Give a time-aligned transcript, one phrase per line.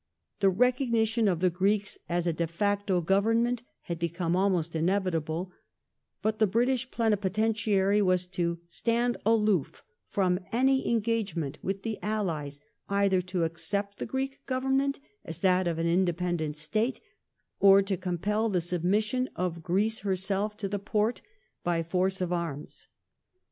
[0.37, 5.51] •'^ The recognition of the Greeks as a de facto Government had become almost inevitable,
[6.23, 12.59] but the British plenipotentiary was to" stand aloof" from any engagement with the allies
[12.89, 16.99] either to accept the Greek Government as that of an independent State,
[17.59, 21.21] or to compel the submission of Greece herself to the Poi*te
[21.63, 22.87] by force of arms.